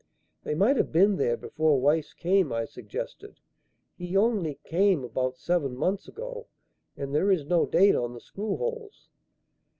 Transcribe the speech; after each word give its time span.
"They 0.41 0.55
might 0.55 0.77
have 0.77 0.91
been 0.91 1.17
there 1.17 1.37
before 1.37 1.79
Weiss 1.79 2.11
came," 2.15 2.51
I 2.51 2.65
suggested. 2.65 3.39
"He 3.95 4.17
only 4.17 4.55
came 4.63 5.03
about 5.03 5.37
seven 5.37 5.77
months 5.77 6.07
ago 6.07 6.47
and 6.97 7.13
there 7.13 7.29
is 7.29 7.45
no 7.45 7.67
date 7.67 7.93
on 7.93 8.15
the 8.15 8.19
screw 8.19 8.57
holes." 8.57 9.09